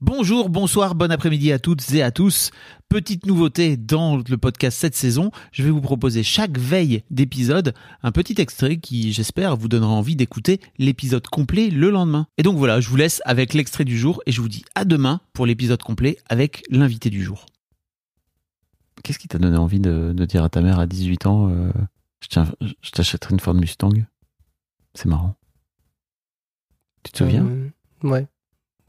[0.00, 2.52] Bonjour, bonsoir, bon après-midi à toutes et à tous.
[2.88, 7.74] Petite nouveauté dans le podcast cette saison, je vais vous proposer chaque veille d'épisode
[8.04, 12.28] un petit extrait qui, j'espère, vous donnera envie d'écouter l'épisode complet le lendemain.
[12.38, 14.84] Et donc voilà, je vous laisse avec l'extrait du jour et je vous dis à
[14.84, 17.46] demain pour l'épisode complet avec l'invité du jour.
[19.02, 21.72] Qu'est-ce qui t'a donné envie de, de dire à ta mère à 18 ans euh,
[22.20, 23.92] je t'achèterai une Ford Mustang
[24.94, 25.36] C'est marrant.
[27.02, 27.44] Tu te souviens?
[27.46, 27.68] Euh,
[28.04, 28.28] Ouais,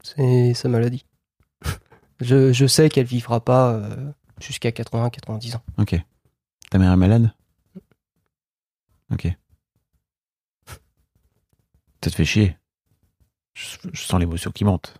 [0.02, 1.04] c'est sa maladie.
[2.20, 5.62] je, je sais qu'elle vivra pas euh, jusqu'à 80-90 ans.
[5.78, 5.96] Ok.
[6.70, 7.32] Ta mère est malade?
[9.12, 9.28] Ok.
[12.02, 12.56] Ça te fait chier.
[13.54, 14.94] Je, je sens l'émotion qui monte.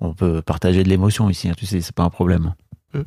[0.00, 2.54] On peut partager de l'émotion ici, hein, tu sais, c'est pas un problème.
[2.94, 3.02] Mm.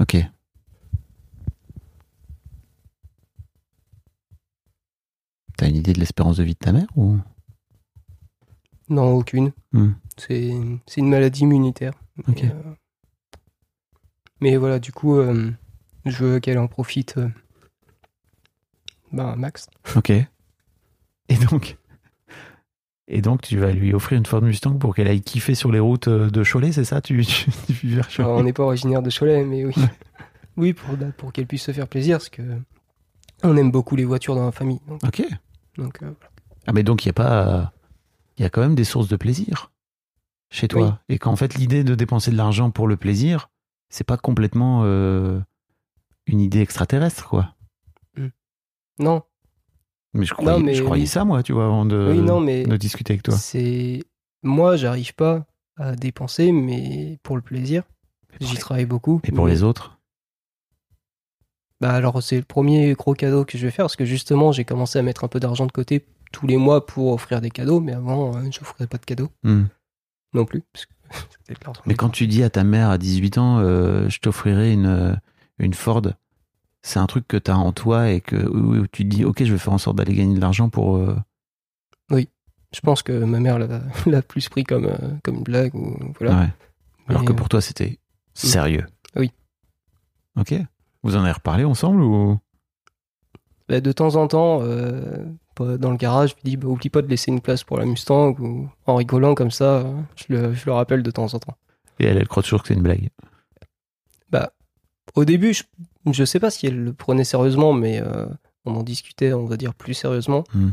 [0.00, 0.16] Ok.
[5.56, 7.18] T'as une idée de l'espérance de vie de ta mère ou?
[8.88, 9.52] Non, aucune.
[9.72, 9.92] Hmm.
[10.16, 10.52] C'est
[10.86, 11.92] c'est une maladie immunitaire.
[12.28, 12.74] Mais, euh,
[14.40, 15.50] mais voilà, du coup, euh,
[16.06, 17.16] je veux qu'elle en profite.
[17.18, 17.28] euh,
[19.12, 19.68] ben, max.
[19.96, 20.10] Ok.
[20.10, 21.76] Et donc
[23.08, 25.80] Et donc tu vas lui offrir une Ford Mustang pour qu'elle aille kiffer sur les
[25.80, 27.00] routes de Cholet, c'est ça?
[27.00, 29.74] Tu, tu, tu vis vers Cholet Alors, on n'est pas originaire de Cholet, mais oui.
[30.56, 32.42] oui, pour, pour qu'elle puisse se faire plaisir, parce que
[33.42, 34.80] on aime beaucoup les voitures dans la famille.
[34.88, 35.22] Donc, Ok.
[35.76, 36.30] Donc, euh, voilà.
[36.66, 37.72] Ah mais donc il y a pas
[38.38, 39.70] il y a quand même des sources de plaisir
[40.50, 43.50] chez toi et qu'en fait l'idée de dépenser de l'argent pour le plaisir,
[43.90, 45.40] c'est pas complètement euh,
[46.26, 47.54] une idée extraterrestre quoi.
[49.00, 49.22] Non,
[50.12, 52.64] Mais je croyais, mais je croyais ça moi, tu vois, avant de, oui, non, mais
[52.64, 53.36] de discuter avec toi.
[53.36, 54.04] c'est
[54.44, 55.46] moi, j'arrive pas
[55.76, 57.82] à dépenser, mais pour le plaisir,
[58.40, 59.20] j'y les- travaille beaucoup.
[59.24, 59.98] Et pour mais- les autres
[61.84, 64.64] Bah alors c'est le premier gros cadeau que je vais faire parce que justement j'ai
[64.64, 67.78] commencé à mettre un peu d'argent de côté tous les mois pour offrir des cadeaux,
[67.78, 69.64] mais avant euh, je n'offrais pas de cadeaux Hmm.
[70.32, 70.62] non plus.
[70.72, 70.92] parce que.
[71.86, 75.14] Mais quand tu dis à ta mère à 18 ans, euh, je t'offrirai une, euh,
[75.58, 76.00] une Ford,
[76.80, 79.44] c'est un truc que tu as en toi et que où, tu te dis, ok,
[79.44, 80.96] je vais faire en sorte d'aller gagner de l'argent pour.
[80.96, 81.14] euh,
[82.10, 84.90] je pense que ma mère l'a plus pris comme
[85.22, 86.40] comme une blague ou voilà.
[86.40, 86.48] ouais.
[87.08, 87.98] Alors Mais, que pour toi, c'était
[88.32, 88.86] sérieux.
[89.16, 89.30] Oui.
[90.36, 90.54] Ok.
[91.04, 92.38] Vous en avez reparlé ensemble ou?
[93.68, 95.24] Bah, de temps en temps euh,
[95.58, 97.84] dans le garage, je lui dis bah, oublie pas de laisser une place pour la
[97.86, 101.38] Mustang ou en rigolant comme ça, euh, je le, je le rappelle de temps en
[101.38, 101.56] temps.
[102.00, 103.08] Et elle, elle croit toujours que c'est une blague?
[105.14, 105.62] Au début, je,
[106.10, 108.26] je sais pas si elle le prenait sérieusement, mais euh,
[108.64, 110.42] on en discutait, on va dire, plus sérieusement.
[110.54, 110.72] Mhm.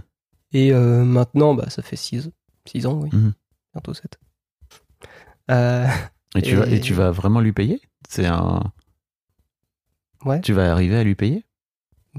[0.53, 2.31] Et euh, maintenant, bah, ça fait 6
[2.65, 3.09] six ans, oui.
[3.13, 3.33] Mhm.
[3.73, 4.17] Bientôt 7.
[5.51, 5.85] Euh,
[6.35, 7.81] Et tu, Et- Vas, et tu vas vraiment lui payer?
[8.09, 8.63] C'est un.
[10.25, 11.45] Ouais, Tu vas arriver à lui payer?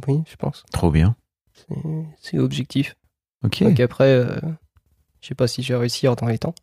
[0.07, 0.65] Oui, je pense.
[0.73, 1.17] Trop bien.
[2.21, 2.95] C'est- l'objectif.
[3.45, 3.63] Ok.
[3.63, 4.39] Donc après, euh,
[5.21, 6.55] je sais pas si je vais réussir dans les temps,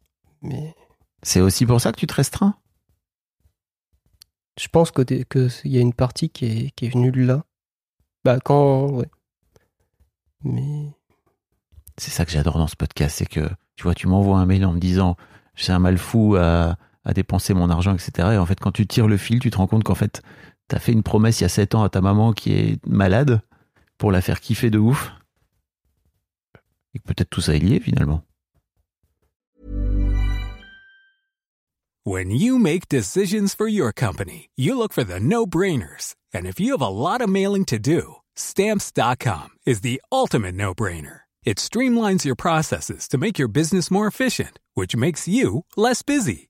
[0.42, 0.74] mais
[1.22, 2.56] C'est aussi pour ça que tu te restreins?
[4.60, 7.22] Je pense que dé- que y a une partie qui est, qui est venue de
[7.24, 7.44] là.
[8.26, 9.10] Bah quand, ouais.
[10.44, 10.92] Mais
[11.98, 14.66] C'est ça que j'adore dans ce podcast, c'est que tu vois, tu m'envoies un mail
[14.66, 15.16] en me disant
[15.56, 18.34] j'ai un mal fou à, à dépenser mon argent, etc.
[18.34, 20.22] Et en fait, quand tu tires le fil, tu te rends compte qu'en fait,
[20.70, 23.42] t'as fait une promesse il y a 7 ans à ta maman qui est malade
[23.98, 25.12] pour la faire kiffer de ouf.
[26.94, 28.24] Et peut-être tout ça est lié finalement.
[32.06, 36.16] When you make decisions for your company, you look for the no brainers.
[36.34, 40.74] And if you have a lot of mailing to do, stamps.com is the ultimate no
[40.74, 41.22] brainer.
[41.44, 46.50] It streamlines your processes to make your business more efficient, which makes you less busy.